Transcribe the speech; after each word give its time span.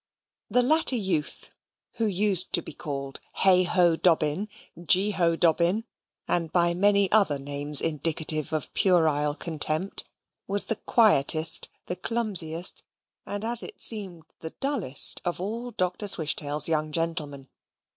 The 0.49 0.63
latter 0.63 0.95
Youth 0.95 1.51
(who 1.97 2.07
used 2.07 2.53
to 2.53 2.63
be 2.63 2.73
called 2.73 3.19
Heigh 3.33 3.61
ho 3.65 3.95
Dobbin, 3.95 4.49
Gee 4.81 5.11
ho 5.11 5.35
Dobbin, 5.35 5.83
and 6.27 6.51
by 6.51 6.73
many 6.73 7.11
other 7.11 7.37
names 7.37 7.81
indicative 7.81 8.51
of 8.51 8.73
puerile 8.73 9.35
contempt) 9.35 10.05
was 10.47 10.65
the 10.65 10.77
quietest, 10.77 11.69
the 11.85 11.95
clumsiest, 11.95 12.83
and, 13.27 13.45
as 13.45 13.61
it 13.61 13.79
seemed, 13.79 14.23
the 14.39 14.49
dullest 14.59 15.21
of 15.23 15.39
all 15.39 15.69
Dr. 15.69 16.07
Swishtail's 16.07 16.67
young 16.67 16.91
gentlemen. 16.91 17.49